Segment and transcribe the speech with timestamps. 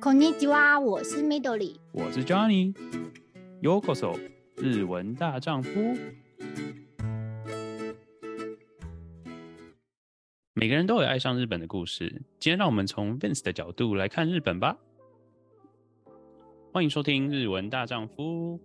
[0.00, 4.18] こんにちは，我是 Midori，我是 Johnny。Yokoso，
[4.56, 5.70] 日文大丈夫。
[10.52, 14.76] 每个人都有爱上日本的故事，今天让我们从 Vince 的角度来看日本吧。
[16.72, 18.60] 欢迎收听日文大丈夫。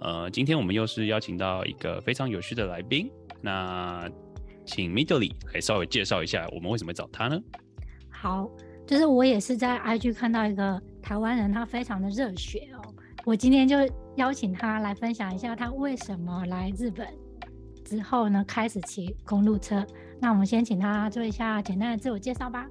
[0.00, 3.10] 呃，今天我们又是邀请到一个非常有趣的来宾，
[3.40, 4.08] 那
[4.64, 7.40] 请 Midori 来稍微介绍一下我们为什么找他呢？
[8.10, 8.50] 好。
[8.89, 12.81] 就是我也是在 IG 看到一个台湾人，他非常的热血哦。
[13.23, 13.77] 我今天就
[14.15, 17.07] 邀请他来分享一下他为什么来日本
[17.85, 19.85] 之后呢，开始骑公路车。
[20.19, 22.67] 那我们先请他做一下简单的自我介绍吧。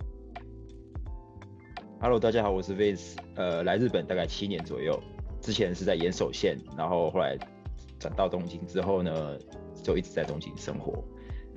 [2.01, 3.15] Hello，大家好，我是 Vince。
[3.37, 5.01] 呃，来日本大概七年左右，
[5.41, 7.39] 之前是在岩手县，然后后来
[8.01, 9.39] 转到东京之后呢，
[9.85, 11.01] 就一直在东京生活。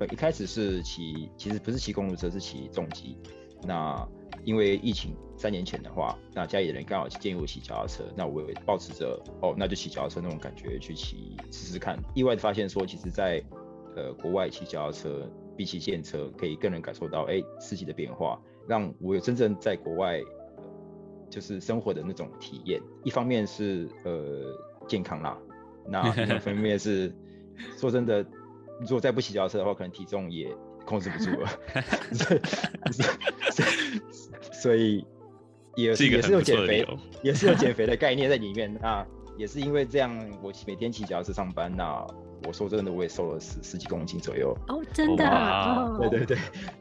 [0.08, 3.18] 一开始是骑，其实不是骑公路车，是骑重机。
[3.64, 4.08] 那
[4.44, 11.98] 因为疫情三年前的话，那家里的人刚好建议我骑脚踏车，那我也抱持着哦，那就骑脚踏车那种感觉去骑试试看。
[12.14, 13.42] 意外的发现说，其实在，
[13.96, 20.20] 呃国外骑脚踏车比骑电车可以更能感受到哎四季的变化，让我有真正在国外
[21.30, 22.80] 就是生活的那种体验。
[23.04, 24.42] 一方面是呃
[24.88, 25.38] 健康啦，
[25.86, 27.14] 那另一方面是
[27.78, 28.26] 说真的，
[28.80, 30.54] 如果再不骑脚踏车的话，可能体重也。
[30.84, 31.48] 控制不住了，
[34.62, 35.04] 所以
[35.74, 36.86] 也是也是有减肥，
[37.22, 38.72] 也是有减肥的 概念在里面。
[38.80, 39.04] 那
[39.36, 41.74] 也是因为这样，我每天骑脚踏车上班。
[41.74, 42.06] 那
[42.46, 44.56] 我说真的，我也瘦了十十几公斤左右。
[44.68, 45.96] 哦，真的啊？
[45.98, 46.38] 对对对。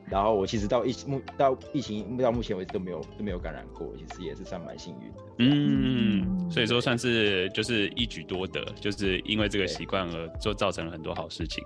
[0.10, 5.18] 然后我其实到疫目到疫情到目前为止都没有都没有感染过，其实也是算蛮幸运的。
[5.40, 11.64] 嗯，所以说算是就是一举多得，就是因为这个习惯而就造成了很多好事情。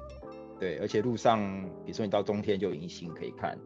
[0.60, 1.42] 对，而且路上，
[1.84, 3.58] 比如说你到冬天就有银杏可以看，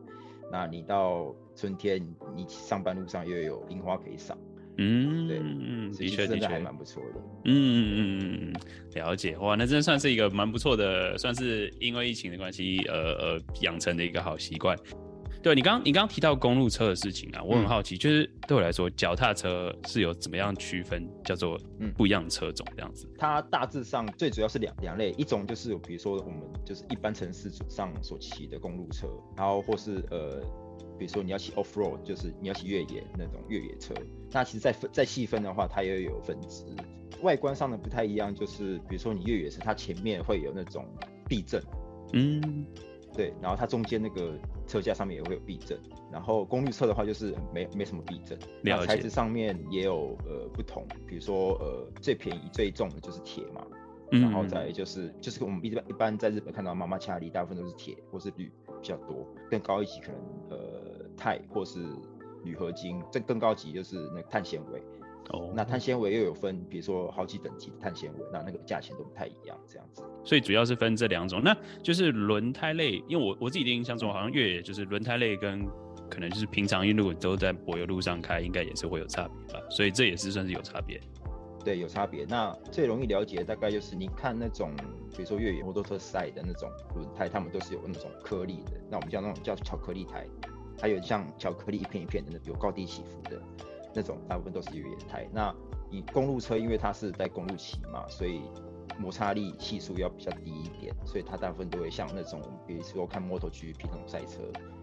[0.51, 2.01] 那你到春天，
[2.35, 4.37] 你上班路上又有樱花可以赏。
[4.81, 7.19] 嗯，对，嗯，的确的确还蛮不错的。
[7.43, 8.53] 嗯嗯嗯嗯，
[8.95, 14.77] 了解，哇，那真的算是一个蛮不错的，算是因为疫情的关系，呃呃，养成的一个好习惯。
[15.41, 21.57] 对，你刚你刚刚提到公路车的事情啊，我很好奇，嗯、就是对我来说，脚踏车是有怎么样区分，叫做
[21.95, 23.07] 不一样的车种这样子？
[23.07, 29.07] 嗯、它大致上最主要是两两类，一种就是比如说我们就是一般城市上所骑的公路车，
[29.37, 30.41] 然后或是呃，
[30.97, 33.93] 比如说你要骑 off road，就是你要骑越野那种越野车。
[34.31, 36.65] 那其实再分再细分的话，它也有分支，
[37.21, 40.85] 外观上的不太一样，就是比如说你越野车，它前面会有那种
[41.29, 41.63] 避震，
[42.11, 42.65] 嗯。
[43.11, 44.37] 对，然后它中间那个
[44.69, 45.77] 车架上面也会有避震，
[46.11, 53.65] 然后功率车的话就是没没什么避震，那材质上面也有呃不同，比如说呃最便宜最重的就是铁嘛，
[54.11, 60.21] 嗯、然后再就是就是我们一般一般在日本看到妈妈卡里大部分都是铁或是铝比较多，更高一级可能
[60.51, 61.79] 呃钛或是
[62.43, 64.81] 铝合金，这更高级就是那个碳纤维。
[65.29, 70.03] 哦，那碳纤维又有分，比如说好几等级的碳纤维，那那个价钱都不太一样，这样子。
[70.23, 75.67] 所以主要是分这两种，那就是轮胎类，因为我我自己的印象中，好像越野就是轮胎类跟
[76.09, 79.61] 可能就是平常因为如果都在柏油路上开，应该也是会有差别吧。
[79.69, 80.99] 所以这也是算是有差别。
[81.63, 82.25] 对，有差别。
[82.27, 84.75] 那最容易了解的大概就是你看那种，
[85.11, 90.25] 比如说越野摩托车赛的那种轮胎，他们都是有那种颗粒的，那我们叫那种叫巧克力胎，
[90.81, 93.39] 还有像巧克力一片一片的，那有高低起伏的。
[93.93, 95.27] 那种大部分都是越野胎。
[95.33, 95.53] 那
[95.89, 98.41] 以公路车，因为它是在公路骑嘛，所以
[98.97, 104.41] 摩擦力系数要比较低一点，所以它大部分都会像那种，比如说看 MotoGP 那种赛车，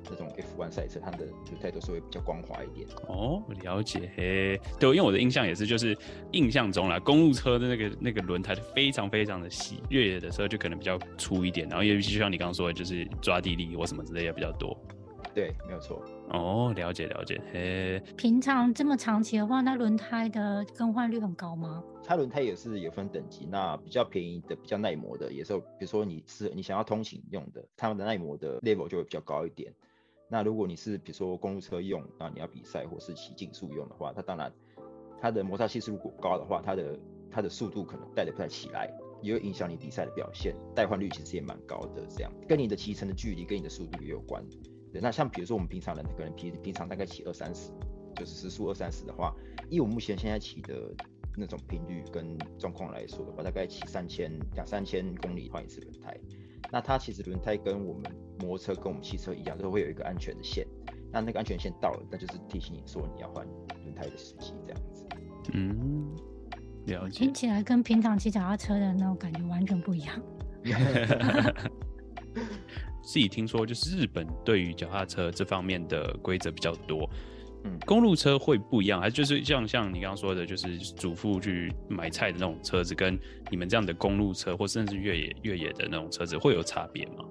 [0.09, 2.89] 那种 F1 赛车，它的轮胎都是会比较光滑一点。
[3.09, 4.11] 哦，了解。
[4.17, 5.97] 嘿，对，因为我的印象也是，就是
[6.33, 14.77] 印象中啦，公路车的那个那个轮胎非常非常的细，越野的车就可能比较粗一点，然后尤其就像你刚刚说的，就是抓地力或什么之类的比较多。
[15.37, 16.03] 对，没有错。
[16.31, 17.39] 哦，了解了解。
[17.53, 21.85] 嘿，平常这么长期的话，那轮胎的更换率很高吗？
[22.03, 29.71] 它轮胎也是有分等级，那比较便宜的、比较耐磨的，也是有，比如说你是你想要通勤用的，他们的耐磨的 level 就会比较高一点。
[30.31, 34.51] 那如果你是比如说公路车用，那你要比赛或是骑竞速用的话，它当然
[35.21, 36.99] 它的摩擦系数如果高的话，它的
[37.31, 38.91] 它的速度可能带得不太起来，
[39.21, 40.57] 也会影响你比赛的表现。
[40.75, 44.43] 代换率其实也蛮高的，这样跟你的骑乘的距离跟你的速度也有关。
[45.01, 47.71] 那像比如说我们平常人可能平平常大概骑二三十，
[48.15, 49.35] 就是时速二三十的话，
[49.69, 50.95] 以我目前现在骑的
[51.37, 56.17] 那种频率跟状况来说的话，大概骑三千两三千公里换一次轮胎。
[56.73, 58.11] 那它其实轮胎跟我们
[58.41, 60.67] 摩托车跟我们汽车一样，都会有一个安全的线。
[61.13, 63.47] 那那个安全线到了，那就是提醒你说你要换
[63.85, 65.07] 轮胎的时机这样子。
[65.53, 66.17] 嗯，
[66.87, 67.21] 了解。
[67.21, 70.21] 听起来跟平常骑脚踏车的那种感觉完全不一样。
[73.07, 77.09] 自己听说，就是日本对于脚踏车这方面的规则比较多，
[77.63, 83.17] 嗯，公路车会不一样，还是就是像像你刚刚说的，就是主妇去买菜的那种车子，跟
[83.49, 87.25] 你们这样的公路车，或甚至越野越野的那种车子会有差别吗？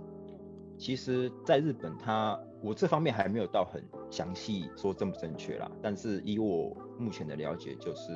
[0.77, 5.69] 其实，在日本它，它我这方面还没有到很详细说正不正确啦。
[5.81, 8.11] 但是以我目前的了解，就是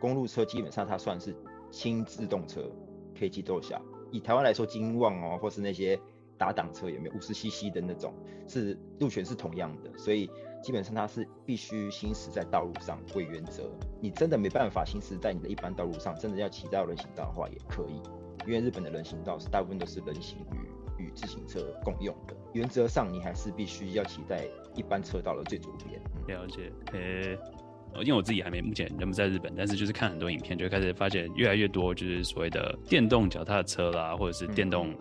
[0.00, 1.34] 公路车基本上它算是
[1.70, 2.70] 轻自动车，
[3.18, 3.80] 可以骑多小。
[4.10, 5.98] 以台湾来说，金旺哦，或是那些
[6.38, 8.12] 打挡车有没有五十 CC 的那种，
[8.46, 10.30] 是路权是同样的，所以
[10.62, 13.70] 基本上它是必须行驶在道路上为原则。
[14.00, 18.00] 你真的没办法行驶在你的一般道路上，真的要骑到人行道的话也可以，
[18.46, 20.74] 因为日本的人行道是大部分都是人行与。
[20.96, 24.46] 与自行车共用的，原则上你还是必须要骑在
[24.76, 26.00] 一般车道的最左边。
[26.28, 34.94] 了解，呃、因为我自己还没目前人不在日本，但是就是看很多影片，就开始发现越来越多就是所谓的电动脚踏车啦，或者是电动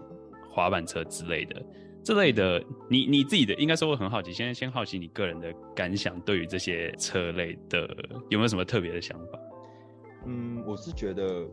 [0.53, 1.65] 滑板车之类的，嗯、
[2.03, 7.87] 这类的，你你自己的应该说会很好奇，先先好奇你个人的感想，对于这些车类的
[8.29, 9.39] 有没有什么特别的想法？
[10.25, 11.47] 嗯，我是觉得。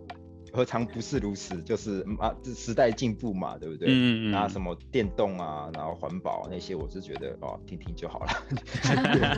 [0.53, 1.63] 何尝不是如此？
[1.63, 3.87] 就是啊，这时代进步嘛，对不对？
[3.89, 4.33] 嗯嗯。
[4.33, 8.31] 然后什么电动啊，然后环保那些，我是觉得哦，听听就好了。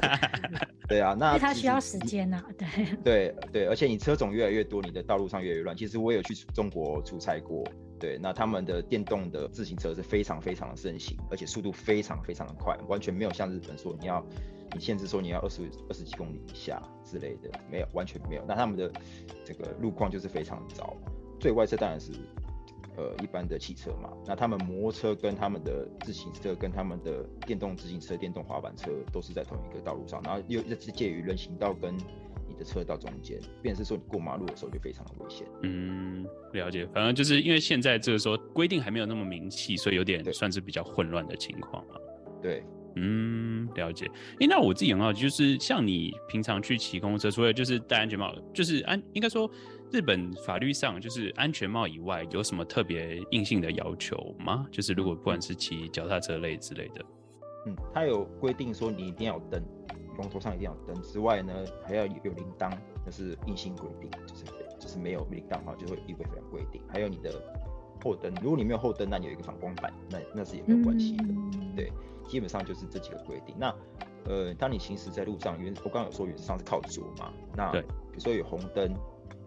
[0.89, 2.97] 对啊，那它需要时间呐、啊，对。
[3.05, 5.77] 对对，而且你车种越来越多，你的道路上越来越乱。
[5.77, 7.63] 其实我有去中国出差过，
[8.03, 14.23] 对，那他们的电动的自行车是非常非常的盛行，而且速度非常非常的快，完全没有像日本说你要。
[14.75, 18.45] 你限制说你要二十二十几公里以下之类的，没有，完全没有。
[18.49, 18.91] 那他们的
[19.45, 20.97] 这个路况就是非常糟。
[21.39, 22.11] 最外侧当然是
[22.97, 24.09] 呃一般的汽车嘛。
[24.25, 31.95] 那他们摩托车跟他们的自行车跟他们的电动自行车、电动滑板车都是在同一个道路上，然后又是介于人行道跟
[32.53, 35.47] 你的车道中间，便是说你过马路的时候就非常的危险。
[35.63, 36.87] 嗯，了解。
[36.93, 41.95] 反正就是因为现在这个说规定还没有那么明细，所以有点算是比较混乱的情况嘛。
[42.41, 42.63] 对。
[42.95, 44.05] 嗯，了解。
[44.05, 49.51] 哎、欸，那我自己很好奇，就是像你平常去骑公车，除了就是戴安全帽，就是安应该说
[49.91, 54.67] 日本法律上就是安全帽以外，有什么特别硬性的要求吗？
[54.71, 57.03] 就是如果不管是骑脚踏车类之类的，
[57.67, 59.63] 嗯，它有规定说你一定要有灯，
[60.17, 61.53] 龙头上一定要有灯之外呢，
[61.85, 62.71] 还要有铃铛，
[63.05, 64.45] 那是硬性规定，就是
[64.79, 66.83] 就是没有铃铛的话就会违反规定。
[66.89, 67.33] 还有你的
[68.03, 71.93] 后灯，如果你没有后灯，那你有一个反光板，那那是也没有关系的，嗯、对。
[72.29, 73.55] 基本上就是这几个规定。
[73.59, 73.75] 那，
[74.27, 77.33] 呃，当你行驶在路上，原我刚刚有说原则上是靠左嘛。
[77.55, 78.95] 那对，比如说有红灯，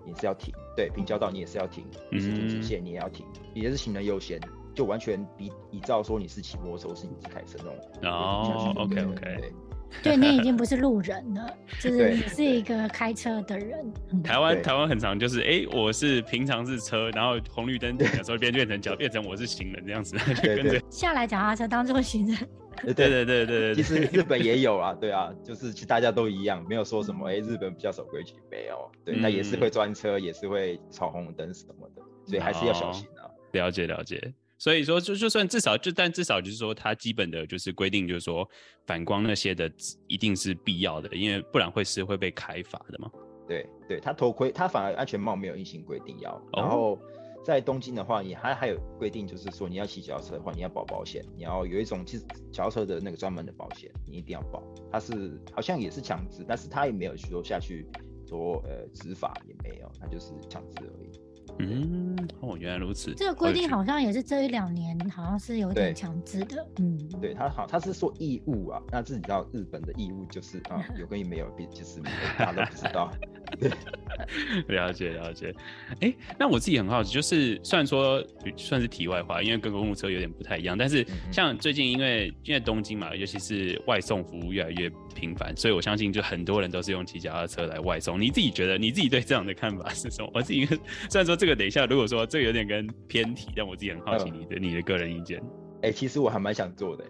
[0.06, 4.40] 你是要停；对，平交道你也是要停，是停直线你也要停，也是行人优先，
[4.76, 8.12] 就完全比依照说你是骑摩托车，是你是开车那种。
[8.12, 9.54] 哦，OK OK 对。
[10.04, 13.94] 对，你已经不是路人了， 就是你是一个开车的人。
[14.24, 22.38] 台湾台湾很常就是，哎、欸，我是平常是车，然后红绿灯停的时候变变成脚，变成我是行人这样子， 对对对下来脚踏车当做行人。
[22.84, 33.32] 对对对对对，其实日本也有啊，对啊，就是其实大家都一样，没有说什么，哎、欸，日本比较守规矩，没有，对，那、嗯、也是会专车，也是会闯红灯什么的，所以还是要小心啊。
[33.54, 34.34] 了解了解。
[34.66, 38.50] 所以说，就就算至少就，但至少就是说，它基本的就是规定，就是说
[38.88, 39.72] 反光那些的
[40.08, 43.08] 一定是必要的，因为不然会是会被开罚的嘛。
[43.48, 46.42] 对对，它头盔，它反而安全帽没有硬性规定要。
[46.52, 47.00] 然后
[47.46, 54.64] 在东京的话，你还还有规定，就是说你要骑脚踏车的话，你要保保险，你要有一种其实脚踏车的那个专门的保险，你一定要保。
[54.92, 57.86] 它是好像也是强制，但是它也没有说下去
[58.28, 61.12] 说呃执法也没有，它就是强制而已。
[61.60, 63.14] 嗯，哦，原来如此。
[63.16, 66.68] 这个规定好像也是这一两年，好像是有点强制的。
[66.80, 68.82] 嗯，对，他好，他是说义务啊。
[68.92, 72.02] 那自己知道日本的义务就是啊，有跟没有，比就是
[72.38, 73.12] 大家都不知道。
[73.60, 75.54] 对，了解了解。
[76.02, 78.24] 哎、欸，那我自己很好奇，就是虽然说
[78.56, 88.20] 算是题外话，因为跟公务车有点不太一样，但是像最近因为因为东京嘛，尤其是外送服务越来越频繁，所以我相信就很多人都是用骑脚踏车来外送。
[88.20, 90.30] 你自己觉得你自己对这样的看法是什么？
[90.34, 90.66] 我自己
[91.10, 95.40] 虽然说这个等一下，如果说这个有点跟偏题，但我自己很好奇你的、嗯、你的个人意见。
[95.82, 97.04] 哎、欸，其实我还蛮想做的。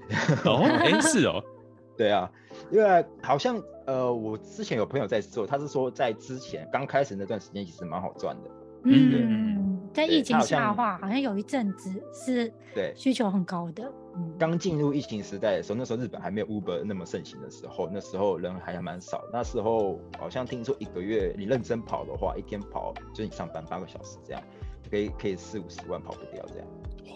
[0.44, 1.42] 哦，哎、欸，是哦，
[1.98, 2.30] 对啊，
[2.72, 8.50] 因为好像呃，我之前有朋友在做，他是说在之前刚开始那段时间其实蛮好赚的。
[8.88, 13.92] 嗯，在疫情下的话，好像有一阵子是对需求很高的。
[14.38, 19.24] 刚进入疫情时代的时候，那时候日本还没有 Uber 那么盛行的时候，那时候人还蛮少。
[19.34, 24.42] 那时候好像听说一个月你认真跑的话，一天跑就是你上班八个小时这样，
[24.90, 26.68] 可以可以四五十万跑不掉这样。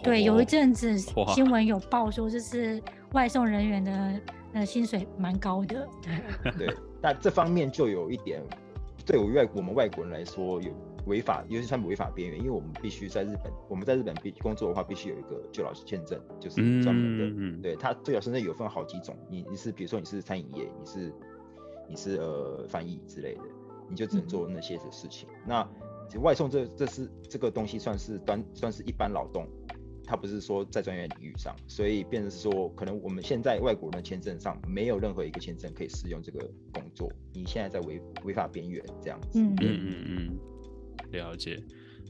[0.02, 2.82] 对，有一阵子新闻有报说，就是
[3.12, 4.20] 外送人员的
[4.52, 5.88] 呃薪水蛮高的。
[6.58, 8.42] 对，那这方面就有一点，
[9.06, 10.72] 对我外我们外国人来说有。
[11.06, 17.24] 违法，尤其是他们违法边缘，因为我们必须在日本，我们在日本必工作的话，必须有一个就劳签证，就是专门的。
[17.24, 21.12] 嗯、对他，就老签证有分好几种，你你是比如说你是餐饮业，你是
[21.88, 23.40] 你是呃翻译之类的，
[23.88, 25.26] 你就只能做那些的事情。
[25.30, 25.68] 嗯、那
[26.06, 29.48] 其实外送这这是这个东西算是端算是一般劳动。
[30.10, 36.40] 他不是说在专业领域上，所以变成是说，可能我们现在外国人的签证上没有任何一个签证可以适用这个
[36.72, 37.08] 工作。
[37.32, 39.38] 你现在在违违法边缘这样子。
[39.38, 40.38] 嗯嗯嗯嗯，
[41.12, 41.62] 了解。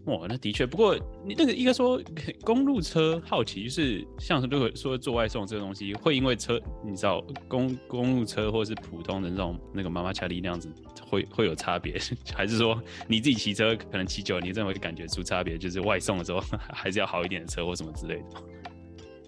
[0.07, 2.01] 哇，那的确，不过你那个应该说
[2.43, 10.73] 公路车好奇，就是像是如果说做外送这个东西，会因为车你知道公公路车或是普通的那种那个妈妈卡利那样子，
[11.09, 12.01] 会会有差别，
[12.35, 16.41] 还是说你自己骑车可能骑久了，你真的会感觉出差别，就是外送的时候
[16.73, 18.25] 还是要好一点的车或什么之类的？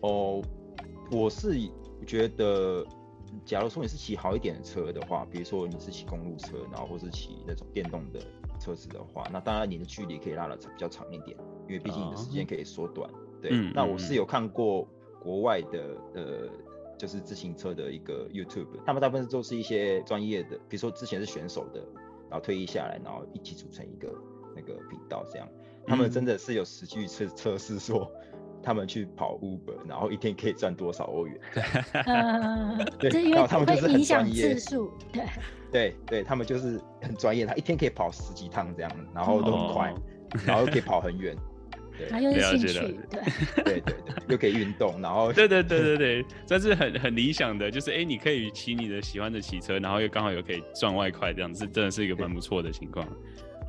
[0.00, 0.42] 哦，
[1.10, 1.54] 我是
[2.06, 2.84] 觉得，
[3.44, 8.20] 假如说你是骑好一点的车的话，比如说你是骑公路车，然后或是骑那种电动的。
[8.62, 13.10] 车子的话，那当然你的距离可以拉的比较长一点，因为毕竟你的时间可以缩短。
[13.10, 13.18] Oh.
[13.42, 14.86] 对，嗯、那我是有看过
[15.20, 16.48] 国外的呃，
[16.96, 21.80] 就是自行车的一个 YouTube，他们大部分都是一些专业的，比如说之前是选手的，
[22.30, 24.14] 然后退役下来，然后一起组成一个
[24.54, 25.48] 那个频道这样。
[25.84, 28.08] 他们真的是有实际测测试说，
[28.62, 31.38] 他们去跑 Uber，然后一天可以赚多少欧元？
[32.98, 34.54] 对，然后他们就是很专业。
[35.12, 35.22] 对。
[35.72, 40.02] 对对，他们就是很专业，他一天可以跑十几趟这样，然后都很快，哦、
[40.44, 41.34] 然后又可以跑很远，
[41.96, 42.98] 对，又有兴趣，
[43.64, 43.94] 对对对对，
[44.28, 53.08] 又可以运动，然后对对对对对，这是很很理想的，就是哎，你可以骑你的喜欢的骑车，然后又刚好又可以赚外快，这样子真的是一个蛮不错的情况。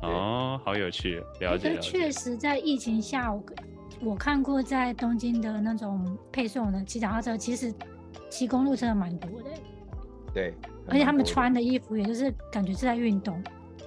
[0.02, 1.78] 哦，好有趣，了解。
[1.80, 3.42] 确实，在疫情下，我
[4.04, 7.72] 我看过在东京的那种配送的骑脚踏车，其实
[8.30, 9.50] 骑公路车蛮多的。
[10.32, 10.54] 对。
[10.86, 13.42] 而且他们穿的衣服，也就是感觉是在运动，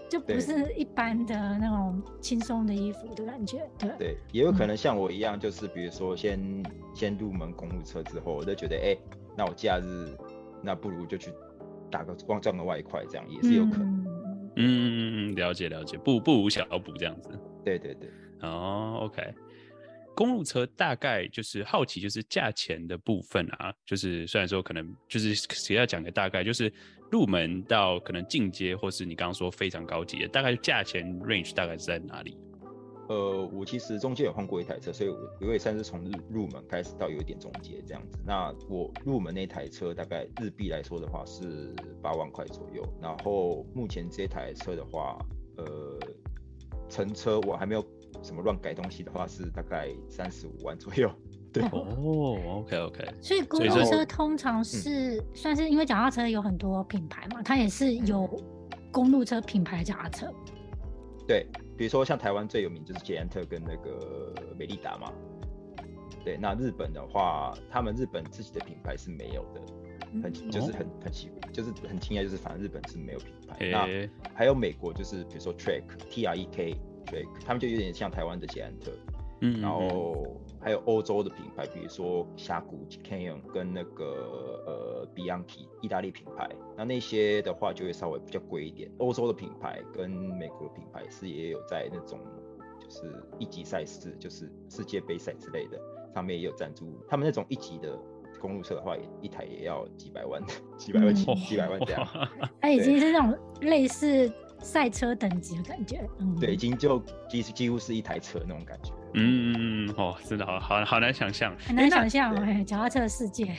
[0.09, 3.69] 就不是一般的那种轻松的衣服的感觉。
[3.77, 8.99] 对对，也有可能像我一样，就是比如说先、嗯、先入门公路车之后，我就觉得，哎、欸，
[9.37, 10.17] 那我假日
[10.63, 11.31] 那不如就去
[11.91, 14.03] 打个光赚个外快，这样也是有可能。
[14.55, 17.29] 嗯嗯嗯，了解了解，不不无小补这样子。
[17.63, 18.09] 对对对，
[18.41, 19.21] 哦，OK。
[20.17, 26.73] 公路车大概就是好奇，就是价钱的部分啊，就是虽然说可能就是谁要讲个大概，就是
[27.11, 32.35] 入门到可能进阶，或是你刚刚说非常高级的，大概价钱 range 大概是在哪里？
[33.09, 38.17] 呃，我其实中间有换过一台车，所以我我也算是从入门开始到有一点中阶这样子。
[38.25, 45.19] 那我入门那台车大概日币来说的话是八万块左右，然后目前这台车的话，
[45.57, 45.99] 呃，
[46.89, 47.87] 成车我还没有。
[48.21, 51.09] 什么乱改东西的话是大概三十五万左右，
[51.53, 53.05] 对哦，OK OK。
[53.21, 58.27] 所以公路车通常是算是因为脚踏车有很多品牌嘛，它也是有
[58.91, 60.33] 公路车品牌脚踏车。
[61.27, 61.45] 对，
[61.77, 65.11] 比如说像台湾最有名就是捷安特跟那个美利达嘛。
[66.25, 69.61] 对，那日本的话，他们日本自己的品牌是没有的，
[70.21, 73.57] 很就是很很奇怪，就是很惊讶，就是反正日本是没有品牌。
[73.71, 73.87] 那
[74.33, 76.75] 还有美国就是比如说 Trek T R E K。
[77.09, 78.91] 对，他们就有点像台湾的捷安特，
[79.41, 88.91] 嗯，然后还有欧洲的品牌，比如说峡谷 Canyon 跟那个呃 Bianchi 意大利品牌，那那些的话就会稍微比较贵一点。
[88.97, 92.19] 欧洲的品牌跟美国的品牌是也有在那种
[92.79, 95.79] 就是一级赛事，就是世界杯赛之类的，
[96.13, 96.85] 上面也有赞助。
[97.07, 97.97] 他们那种一级的
[98.39, 100.41] 公路车的话，一台也要几百万，
[100.77, 102.05] 几百万几、嗯、几百万这样。
[102.59, 104.29] 它已经是那种类似。
[104.61, 113.55] 赛车等级的感觉，嗯，对，已经就几几乎是一台车那种感觉，嗯嗯嗯，哦，真的好好好难想象，很难想象哎，脚踏车的世界。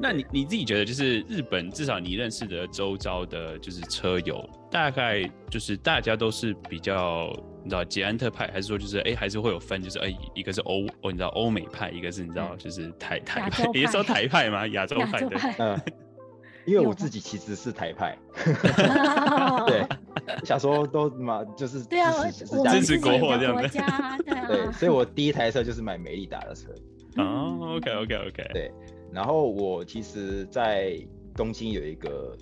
[0.00, 7.28] 那你你自己觉得，就是日本至少你认识的周遭的，就是车友，大概就是大家都是比较
[7.64, 14.66] 你知道捷安特派，还是说就是哎、欸、还是会有分，就是哎、欸、一个是欧哦你知道欧美派，一个是你知道就是台台派，也是说台派吗？
[14.68, 15.38] 亚洲派对。
[15.58, 15.80] 嗯
[16.66, 18.52] 因为我自己其实是台派，对，
[20.48, 23.78] 想说都嘛就是对啊，支持国货这样子，
[24.24, 26.72] 对，对，所以我第一台车就是买美利达的车。
[27.16, 28.72] 哦，OK OK OK，对，
[29.12, 30.98] 然后我其实，在
[31.34, 32.34] 东京有一个，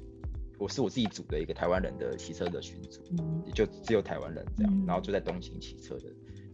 [0.57, 3.01] 我是我自己组的一个台湾人的骑车的群组，
[3.45, 6.05] 也就只有台湾人这样，然后就在东京骑车的。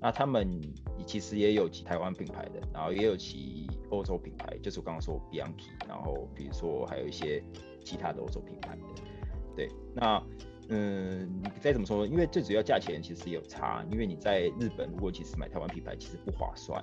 [0.01, 0.59] 那他们
[1.05, 7.45] 其实也有骑台湾品牌的，然后也有骑欧洲品牌，就是我刚刚说 Bianchi，然后比如说还有一些
[7.85, 8.83] 其他的欧洲品牌的。
[9.55, 10.23] 对，那
[10.75, 16.83] 嗯，再怎么说，因为最主要价钱其实也有差，因为你在日本如果其实买台湾品牌其实不划算，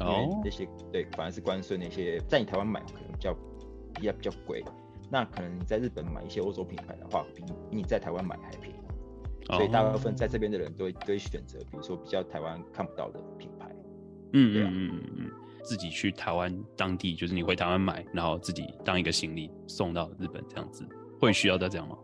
[0.00, 3.34] 哦那些对反而是关税那些在你台湾买可能比较
[3.92, 4.62] 比较比较贵，
[5.10, 8.78] 那可能你在日本买一些欧洲品牌的话，比比你在台湾买还便宜。
[9.46, 13.68] 所以大部分在这边的人都会都会选择，比如说比较台湾看不到的品牌。
[14.32, 15.30] 嗯嗯嗯嗯嗯，
[15.62, 20.86] 自己去台湾当地，就是你回台湾买，然后自己当一个行李送到日本这样子，
[21.20, 21.98] 会需要到这样吗？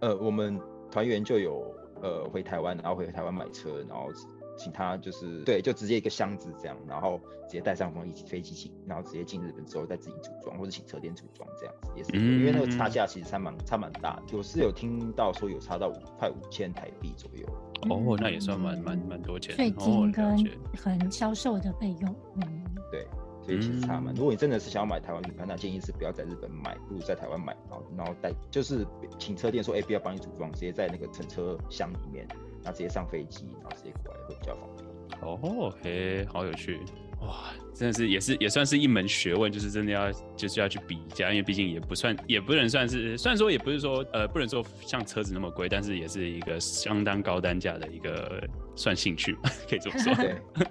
[0.00, 4.10] 呃，我们团员就有呃回台湾，然后回台湾买车，然后。
[4.58, 17.46] 请他就是对，就直接一个箱子这样，然后直接带上风一起飞机请，然后直接进日本之后再自己组装，或者请车店组装这样子也是，因为那个差价其实差蛮差蛮大，我是有听到说有差到五快五千台币左右。
[17.90, 19.54] 哦，那也算蛮蛮蛮多钱。
[19.54, 20.42] 税金跟
[20.74, 23.06] 很销售的费用，嗯，对，
[23.46, 24.14] 所以其实差蛮。
[24.14, 28.86] 如果你真的是想要买台湾品牌，那建议是不要在日本买，不如在台湾买，然后然后带就是
[29.18, 32.26] 请车店说，哎，不要帮你组装，直接在那个乘车箱里面。
[32.64, 35.20] 然后直接上飞机，然后直接过来会比较方便。
[35.20, 36.80] 哦，嘿，好有趣
[37.20, 37.52] 哇！
[37.72, 48.42] 真的是也是也算是一门学问，就是真的要就是要去比价，因为毕竟也不算也不能算是，虽然说也不是说呃不能说像车子那么贵，但是也是一个相当高单价的一个
[48.74, 49.36] 算兴趣，
[49.70, 50.12] 可以这么说。
[50.16, 50.34] 对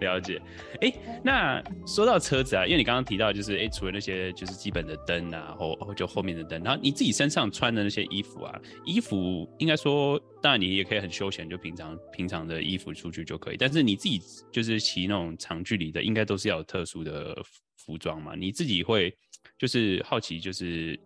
[0.00, 0.40] 了解，
[0.80, 0.92] 哎、
[1.22, 14.20] 那说到车子啊，因为你刚刚提到就是，哎、除了那些就是基本的灯啊，或就后面的灯，然后你自己身上穿的那些衣服啊，衣服应该说，当然你也可以很休闲，就平常平常的衣服出去就可以，但是你自己
[14.52, 17.36] 就是骑那种长距离的，应该都是要有特殊的
[17.76, 18.34] 服装嘛？
[18.34, 19.14] 你自己会
[19.58, 20.98] 就是好奇，就是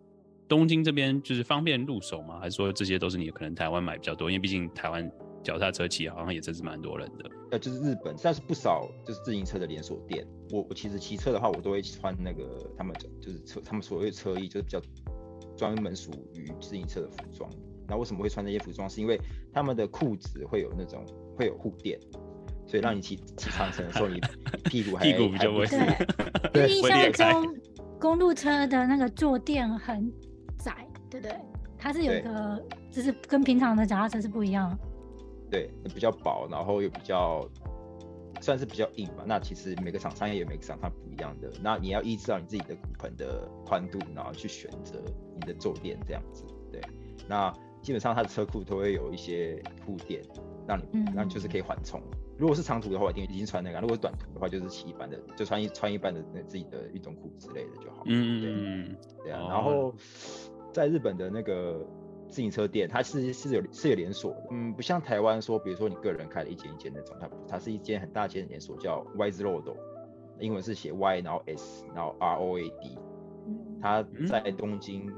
[0.47, 2.39] 东京这边就是方便入手吗？
[2.39, 4.29] 还是说这些都是你可能台湾买比较多？
[4.29, 5.09] 因为毕竟台湾。
[5.43, 10.25] 脚踏车骑好像也真是蛮多人的，呃，就是日本，但是不少就是自行车的连锁店。
[10.51, 12.43] 我我其实骑车的话，我都会穿那个
[12.77, 14.81] 他们就是车，他们所谓的车衣，就是比较
[15.55, 17.49] 专门属于自行车的服装。
[17.87, 18.89] 那为什么会穿这些服装？
[18.89, 19.19] 是因为
[19.53, 21.03] 他们的裤子会有那种
[21.37, 21.99] 会有护垫，
[22.67, 24.19] 所以让你骑 骑长城的时候，你
[24.65, 25.65] 屁股还 屁股比较不会
[26.53, 26.69] 对。
[26.69, 27.55] 印象中
[27.99, 30.11] 公路车的那个坐垫很
[30.57, 31.35] 窄，对不对？
[31.77, 34.77] 它是有一个，就是跟平常的脚踏车是不一样。
[35.49, 37.47] 对，比较薄，然后又比较
[38.41, 39.23] 算是比较硬吧。
[39.25, 41.51] 那其实每个厂商也有每个厂商不一样的。
[41.61, 45.01] 那你要依照你自己的骨盆的宽度，然后去选择
[45.35, 46.43] 你的坐垫这样子。
[46.71, 46.79] 对，
[47.27, 47.51] 那
[47.81, 50.21] 基本上它的车库都会有一些护垫，
[50.67, 51.99] 让你，嗯、让你就是可以缓冲。
[52.37, 58.03] 如果是长途的话，我一定已经穿那个；如果是短途的话，就是骑一般的，就穿一穿一般的那自己的运动裤之类的就好。
[58.05, 59.47] 嗯嗯对啊。
[59.49, 59.93] 然后
[60.71, 61.85] 在日本的那个。
[62.29, 69.75] 自行车店，它是是有是有连锁的，嗯，不像台湾说，比如说你个人开了一间一间那种，它它是一间很大间的连锁，叫 Wise Road，
[70.39, 72.97] 英文是写 Y 然后 S 然后 R O A D，
[73.81, 75.11] 它在东京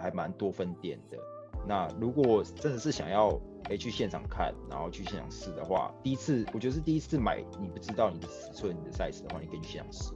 [0.00, 1.18] 还蛮多分店的。
[1.66, 10.12] 那如果真的是想要诶去现场看，然后去现场试的话，第一次我觉得是第一次买，你不知道你的尺寸、你的 size 的话，你可以去现场试，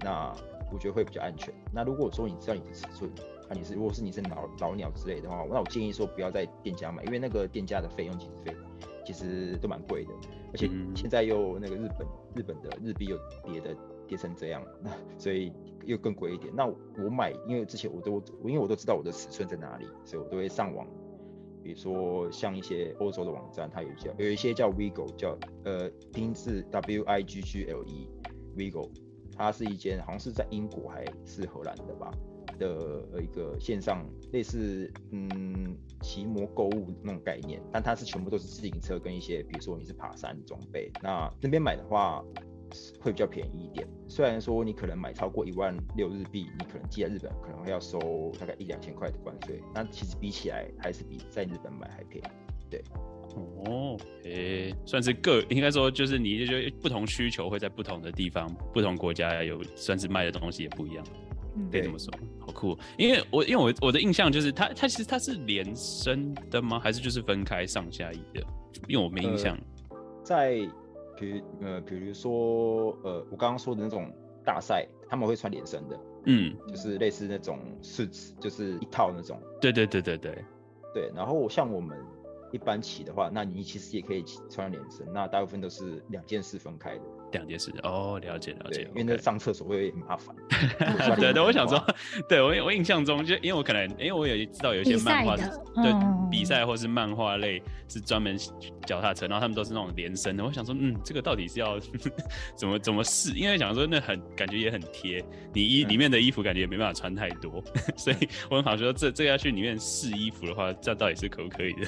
[0.00, 0.32] 那
[0.72, 1.52] 我觉得会比较安全。
[1.72, 8.56] 那如果说你知道你的尺寸，那、啊、你是如果是你是老老鸟之类的话，那我建议说不要在店家买，因为那个店家的费用其实费
[9.04, 10.10] 其实都蛮贵的，
[10.52, 13.76] 而且现在又那个日本日本的日币又跌的
[14.08, 15.52] 跌成这样，那 所以
[15.84, 16.50] 又更贵一点。
[16.56, 20.86] 那我买，因为之前我都我因为我都知道我的尺寸在哪里，所以我都会上网，
[21.62, 28.08] 比如说像一些欧洲的网站，它有一些有一些叫 Wigle，叫呃拼字 W I G G L E
[28.56, 28.88] Wigle，
[29.36, 32.10] 它是一间好像是在英国还是荷兰的吧。
[32.58, 42.24] 的一个线上类似嗯骑摩购物那种概念，但它是全部都是自行车跟一些比如说你是爬山装备，那那边买的话
[43.00, 43.86] 会比较便宜一点。
[44.08, 52.28] 虽然说你可能买超过一万六日币，你可能寄在日本可能会要收大概一两千块的关税，那其实比起来还是比在日本买还便宜。
[52.70, 52.82] 对，
[53.66, 61.04] 哦，诶、算是各应该说就是你就觉得不同需求会在不同的地方、不同国家有算是卖的东西也不一样。
[61.70, 62.76] 可以这么说，好酷！
[62.98, 66.78] 因为我因为我我的印象就是它它其实它是连身的吗？
[66.78, 68.40] 还是就是分开上下衣的？
[68.88, 69.56] 因为我没印象。
[69.90, 70.54] 呃、在
[71.16, 74.12] 比如呃比如说呃我刚刚说的那种
[74.44, 79.40] 大赛，他们会穿连身的，嗯，就是类似那种 suits，就是一套那种。
[79.60, 80.44] 对对对对对
[80.92, 81.12] 对。
[81.14, 81.96] 然后像我们
[82.52, 87.02] 一般骑的话，那你其实也可以穿连身，那大部分都是两件事分开的。
[87.34, 90.34] 两件事哦，了解了解，因为那上厕所会有点麻烦。
[91.20, 91.84] 对对，我想说，
[92.28, 95.92] 对我我印象中就因为我可能因为我也知道有一些漫画对
[96.30, 98.36] 比赛或是漫画类是专门
[98.86, 100.44] 脚踏车，然后他们都是那种连身的。
[100.44, 101.78] 我想说，嗯，这个到底是要
[102.56, 103.32] 怎么怎么试？
[103.34, 107.62] 因为想说那很感觉也很贴，你衣里面的衣服感觉也没办法穿太多，
[107.96, 111.86] 所以我很好说这这要去里面试衣服的话，这到底是可不可以的？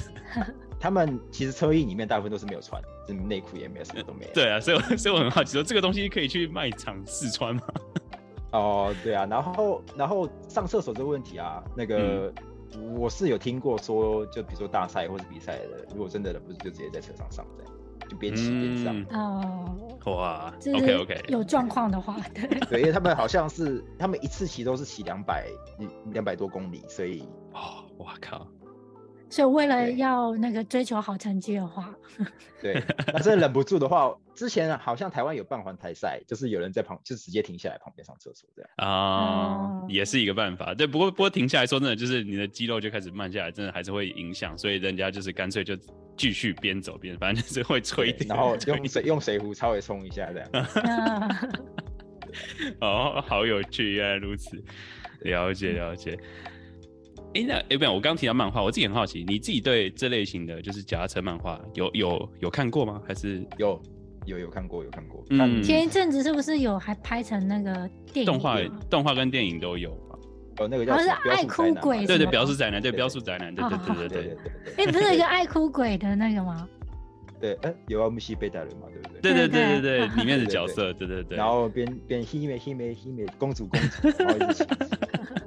[0.78, 4.30] 他们其实车衣里面大部分都是没有穿，就内裤也没有，什么都没有。
[4.32, 7.62] 对啊，所以 所以我很好奇，说这个东西可以去卖场试穿吗？
[8.52, 12.32] 哦，对啊，然后然后上厕所这个问题啊，那个、
[12.76, 17.72] 嗯、我是有听过说，就比如说大赛或者比赛的，如果真的不是就直接在车上上这样，
[18.08, 19.02] 就边骑边上。
[19.10, 25.48] 哦、嗯，哇，OK OK，有状况的话，对对，因为他们好像是他们一次骑都是骑两百
[26.12, 28.46] 两百多公里，所以哦，哇靠。
[29.28, 31.94] 所以为了要那个追求好成绩的话，
[32.62, 40.72] 对，但是忍不住的话，之前好像台湾有办环台赛，就是有人在旁，就直接停下来旁边上厕所这样啊，也是一个办法。
[40.74, 45.76] 对，不过不过停下来说真的，就是你的肌肉就开始慢下来，真的还是会影响，所以人家就是干脆就
[46.16, 50.50] 继续边走边，反正就是会吹点，然后用水用水壶稍微冲一下这样。
[52.80, 54.62] 哦，好有趣，原来如此，
[55.22, 56.18] 了解了解。
[57.36, 63.02] 哎，那哎，不我刚刚提到漫画，我自己很好奇，你自己对这类型的就是脚踏车漫画有有有看过吗？
[63.06, 63.78] 还是有
[64.24, 65.22] 有有看过有看过？
[65.28, 68.26] 嗯，前一阵子是不是有还拍成那个电影？
[68.26, 70.18] 动画动画跟电影都有吧？
[70.60, 74.86] 哦，那个叫是爱哭鬼，对对，表示宅男，对飙速宅男，对对对对对对。
[74.86, 76.66] 哎，不是有一个爱哭鬼的那个吗？
[77.38, 79.20] 对，哎，有啊，木西贝达人嘛，对不对？
[79.20, 81.36] 对对对对对，里面的角色，对对对。
[81.36, 84.64] 然后边边黑妹黑妹黑妹公主公主，然后一起。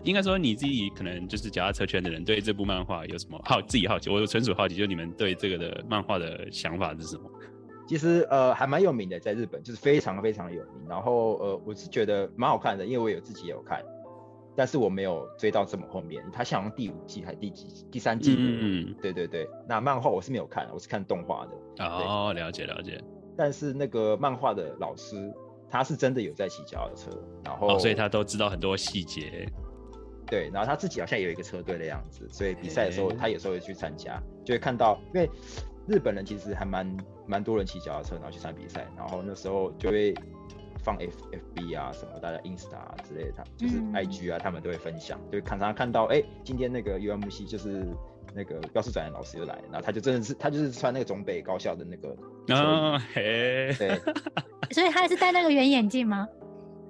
[0.04, 4.10] 应该说你自己可能就是脚踏车圈的人，对这部漫画有什么好自己好奇？
[4.10, 7.30] 我纯属好奇，就你们对这个的漫画的想法是什么？
[7.88, 10.88] 其实呃还蛮有名的，在日本就是非常非常有名。
[10.88, 13.84] 然后呃我是觉得蛮好看的，因为我有自己也有看，
[14.56, 16.24] 但是我没有追到这么后面。
[16.32, 17.86] 它像第五季还是第几季？
[17.92, 18.36] 第三季？
[18.38, 19.50] 嗯，对对对。
[19.68, 21.84] 那漫画我是没有看，我是看动画的。
[21.86, 23.04] 哦，了解了解。
[23.36, 25.34] 但是那个漫画的老师
[25.70, 27.12] 他是真的有在骑脚踏车，
[27.44, 29.48] 然后、哦、所以他都知道很多细节。
[30.30, 35.30] 对，然后他自己好像也有一个车队的样子，所以比赛的时候他有时候会去参加，就会看到，因为
[35.88, 40.14] 日本人其实还蛮蛮多人骑脚踏车，然后去参比赛，然后那时候就会
[40.84, 47.86] 放 F F B 啊什么，大家 Insta 啊之类的，他就是 I G 啊，他们都会分享，就看常看到，哎，今天那个 UMC 就是
[48.36, 52.16] 那个标示展的老师又来，然后他就真的是他就是穿那个中北高校的那个，
[52.56, 54.00] 哦嘿，对，
[54.72, 56.28] 所以他是戴那个圆眼镜吗？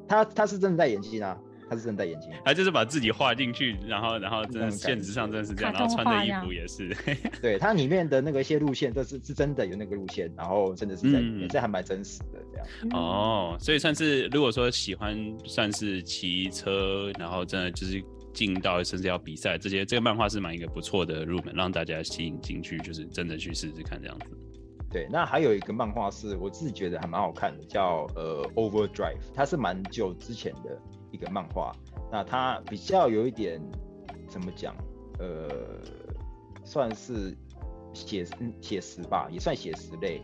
[0.09, 1.39] 他他是真的戴眼镜啊。
[1.69, 6.95] 他是真戴眼镜，他就是把自己画进去，然后，然后真的现实上真的是这样，然后穿的衣服也是。
[7.41, 12.99] 对，它里面的那个一些路线都是是真的有那个路线，然后真的是在里面，这、嗯、还蛮真实的这样。
[12.99, 18.03] 哦，所以算是如果说喜欢算是骑车，然后真的就是
[18.33, 24.25] 进到甚至要比赛这些，这个漫画是蛮一个不错的入门，让大家吸引进去，就是真的去试试看这样子。
[24.91, 31.71] 对，那还有一个漫画是我自己觉得还蛮好看的，叫呃 Overdrive，它是蛮久之前的一个漫画，
[32.11, 33.61] 那它比较有一点
[34.27, 34.75] 怎么讲，
[35.19, 35.49] 呃，
[36.63, 37.35] 算是
[37.93, 38.25] 写
[38.61, 40.21] 写实吧，也算写实类。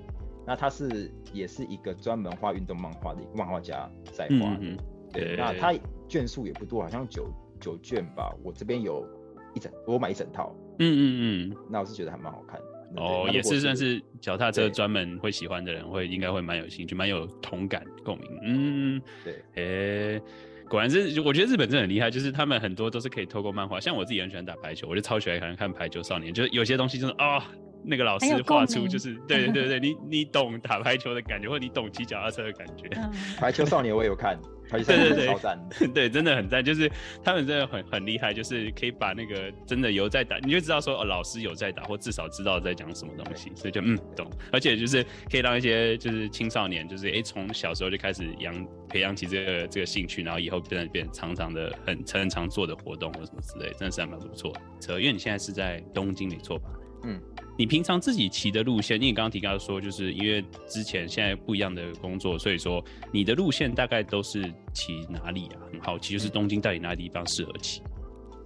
[0.47, 4.51] 那它是也是一个专门画运动漫画的一个漫画家在画。
[4.51, 4.77] 的，嗯、
[5.11, 5.73] 对，那它
[6.07, 7.27] 卷数也不多，好像九
[7.59, 9.07] 九卷吧，我这边有
[9.55, 13.01] 一整，我买一整套，嗯嗯嗯，那我是觉得还蛮好看的。
[13.01, 18.39] 哦，也是算是脚踏车专门会喜欢的人会应该会蛮有兴趣，蛮有同感共鸣。
[18.43, 20.21] 嗯，对，哎、欸，
[20.69, 27.43] 果然是，我觉得日本真的很厉害，就是他们很多都是可以透过漫画，像我自己很喜欢打排球，我就超喜欢看看排球少年，就是有些东西就是啊、哦，
[27.83, 32.89] 那个老师画出就是， 对对对对，你你懂打排球的感觉，或者你懂骑脚踏车的感觉。
[33.37, 34.39] 排球少年我也有看。
[34.71, 35.35] 对对
[35.79, 36.91] 对， 对，真的很赞，就是
[37.23, 54.61] 他们真的很很厉害，就是可以把那个真的有在打，你就知道说哦，老师有在打，或至少知道在讲什么东西，所以就嗯懂，而且就是可以让一些就是青少年，就是哎从小时候就开始养培养起这个这个兴趣，然后以后变成变常常的很常常做的活动或什么之类，真的是还蛮不错的。
[54.79, 56.69] 车，因为你现在是在东京没错吧？
[57.03, 57.21] 嗯。
[57.57, 65.61] 你平常自己骑的路线，因为你刚刚提到说，就是因为之前现在不一样的工作，所以说你的路线大概都是骑哪里啊？
[65.71, 67.81] 很好奇，就是东京到底哪里地方适合骑？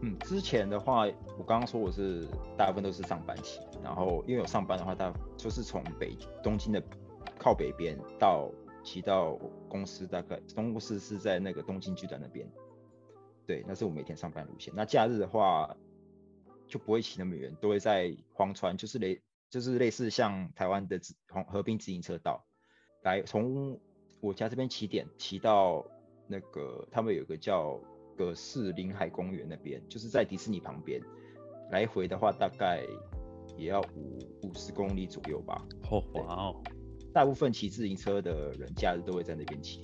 [0.02, 1.08] 嗯，之前的话，
[1.40, 6.82] 我刚刚说我是大部分都是上班骑，然后因为有上班的话，大就是从北东京的
[7.40, 8.48] 靠北边到
[8.84, 9.32] 骑到
[9.68, 12.48] 公司，大概公司是在那个东京巨蛋那边，
[13.48, 14.72] 对，那是我每天上班路线。
[14.76, 15.76] 那假日的话。
[16.70, 22.46] 就不会骑那么远，都会在荒川，就是类就是类似像台湾的黄河滨自行车道，
[23.02, 23.78] 来从
[24.22, 25.84] 我家这边起点骑到
[26.28, 27.82] 那个他们有个叫
[28.16, 31.02] 葛氏林海公园那边，就是在迪士尼旁边，
[31.72, 32.86] 来回的话大概
[33.58, 35.66] 也要五五十公里左右吧。
[35.90, 36.64] 哦，哇哦！
[37.12, 39.82] 大部分骑自行车的人假日都会在那边骑。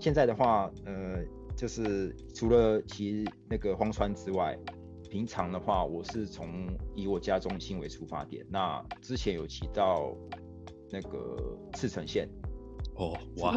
[0.00, 1.22] 现在的话，呃，
[1.54, 4.58] 就是除了骑那个荒川之外。
[5.14, 8.44] 平常的话，我是从以我家中心为出发点。
[8.50, 10.12] 那之前有骑到
[10.90, 12.28] 那个赤城线。
[12.96, 13.54] 哦，哇，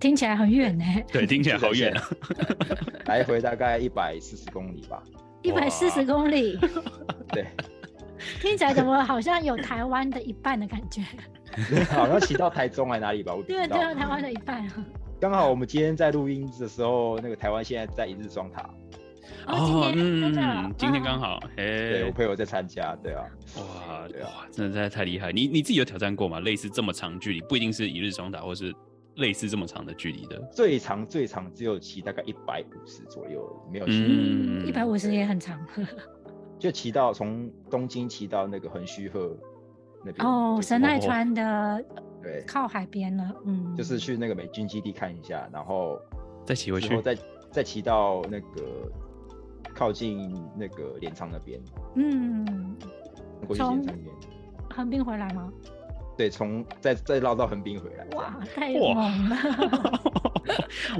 [0.00, 0.84] 听起来很远呢。
[1.06, 2.02] 对，听起来好远 啊。
[3.06, 5.00] 来回大概一百四十公里吧。
[5.42, 6.58] 一百四十公里。
[7.28, 7.46] 对。
[8.40, 11.00] 听起来怎么好像有台湾的一半的感觉？
[11.94, 13.32] 好像骑到台中还哪里吧？
[13.32, 14.68] 我对，对，台湾的一半。
[15.20, 18.68] 刚好我们今天在录音的时候，那个台湾现在在一日双塔。
[19.46, 23.24] 哦，嗯嗯，今天刚好，哎，对我朋友在参加，对啊，
[23.56, 25.32] 哇，对啊，真的太厉害！
[25.32, 26.40] 你你自己有挑战过吗？
[26.40, 28.72] 类似这么长距离，不一定是一日双打，或是
[29.16, 35.58] 类似这么长的距离的，最长最长只有骑大概一百五十左右，没有骑，嗯，一百五十也很长，
[36.58, 39.36] 就骑到从东京骑到那个横须贺
[40.04, 41.84] 那边，哦，神奈川的，
[42.22, 45.98] 对，靠海边了，嗯，就是去那个美军基地看一下，然后
[46.44, 47.16] 再骑回去，再
[47.50, 48.90] 再骑到那个。
[49.82, 51.60] 靠近那个镰仓那边，
[51.96, 52.76] 嗯，
[53.48, 53.98] 过去镰仓边，
[54.70, 55.52] 横滨回来吗？
[56.16, 58.06] 对，从再再绕到横滨回来。
[58.16, 60.00] 哇，太猛了！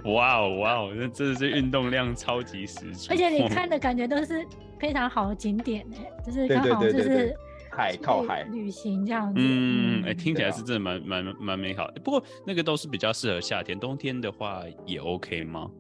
[0.07, 3.07] 哇哦哇哦，那真的是运动量超级十足。
[3.11, 4.45] 而且你看的感觉都是
[4.81, 7.33] 非常好的景点哎，就是刚好就是
[7.71, 9.41] 海靠海旅行这样子。
[9.41, 12.01] 嗯，哎、欸，听起来是真的蛮蛮蛮美好的。
[12.01, 15.71] 不过那个都是比较适合夏天，冬天的话也 OK 吗？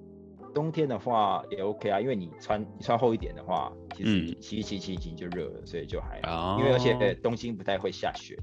[0.55, 6.59] 冬天的话也 OK 啊，因为你穿你穿厚一点的话，其实骑一骑骑一骑就热了，所以就还好。
[6.59, 8.37] 因为而且东京不太会下雪。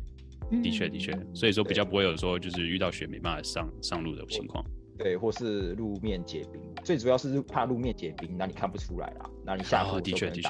[0.64, 4.66] 的确的确，所以说比较不会有说就是遇到雪没办法上上路的情况。
[4.98, 9.30] 对，或是路面结冰，最主要是怕路面结冰，那你看不出来啦。
[9.46, 10.50] 那你下坡的确的确，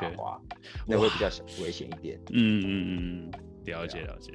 [0.87, 1.27] 那会比较
[1.61, 2.17] 危险一点。
[2.31, 3.31] 嗯嗯嗯，
[3.65, 4.31] 了解了解。